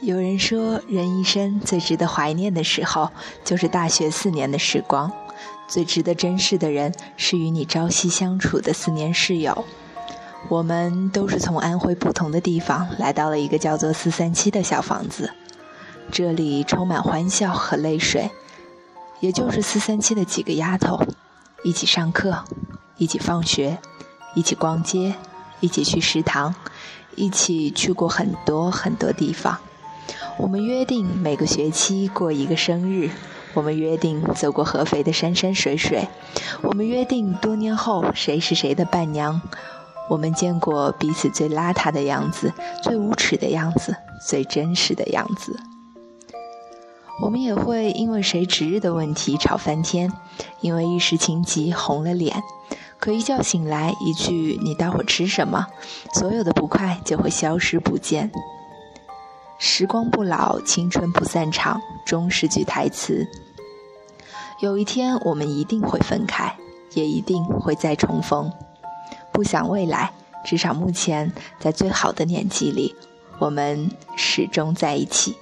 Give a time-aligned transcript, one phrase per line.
[0.00, 3.10] 有人说，人一生最值得怀念的时候，
[3.44, 5.10] 就是大学四年的时光；
[5.68, 9.64] 最值得珍视的人，是与你朝夕相处的四年室友。
[10.48, 15.34] 我们都是从安徽不同的地方来到了一个叫做四三七的小房子，
[16.10, 18.30] 这里充满欢笑和泪水，
[19.20, 20.98] 也就是四三七的几个丫头，
[21.62, 22.42] 一起上课，
[22.96, 23.76] 一起放学，
[24.34, 25.14] 一起逛街，
[25.60, 26.54] 一起去食堂，
[27.16, 29.58] 一起去过很多很多地方。
[30.38, 33.10] 我们约定每个学期过一个生日，
[33.54, 36.08] 我们约定走过合肥的山山水水，
[36.62, 39.42] 我们约定多年后谁是谁的伴娘。
[40.08, 43.96] 我们见过彼此最邋遢的样子，最无耻的样子，
[44.26, 45.60] 最真实的样子。
[47.22, 50.10] 我们也会因为谁值日的问题吵翻天，
[50.62, 52.42] 因为一时情急红了脸。
[53.00, 55.66] 可一觉醒来，一句“你待会儿吃什么”，
[56.12, 58.30] 所有的不快就会消失不见。
[59.58, 63.26] 时光不老，青春不散场，终是句台词。
[64.60, 66.54] 有一天，我们一定会分开，
[66.92, 68.52] 也一定会再重逢。
[69.32, 70.12] 不想未来，
[70.44, 72.94] 至少目前，在最好的年纪里，
[73.38, 75.36] 我们始终在一起。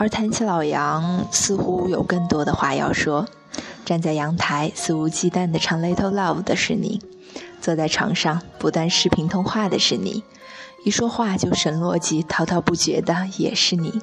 [0.00, 3.28] 而谈起老杨，似乎有更多的话要说。
[3.84, 7.02] 站在阳台肆无忌惮地唱《Little Love》的是你，
[7.60, 10.24] 坐在床上不断视频通话的是你，
[10.86, 14.00] 一说话就神逻辑、滔滔不绝的也是你。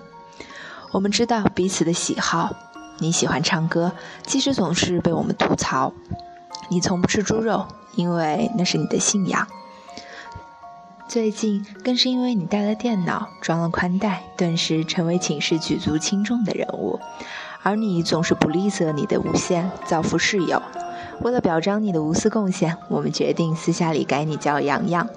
[0.92, 2.56] 我们知道彼此的喜好，
[3.00, 3.92] 你喜欢唱歌，
[4.23, 5.92] 即使总是被我们吐槽；
[6.70, 9.48] 你从不吃猪肉，因为那是你的信仰。
[11.08, 17.00] 最近更是因为你带了电脑，装了宽带，顿时成为寝室举足轻重的人物。
[17.64, 20.62] 而你总是不吝啬你的无限，造福室友。
[21.22, 25.08] 为了表彰你的无私贡献，我们决定私下里改你叫洋洋。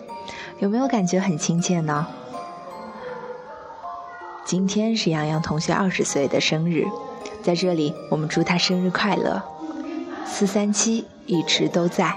[0.61, 2.07] 有没有感觉很亲切呢？
[4.45, 6.87] 今天是洋洋同学二十岁的生日，
[7.43, 9.43] 在这里我们祝他生日快乐。
[10.25, 12.17] 四三七一直都在。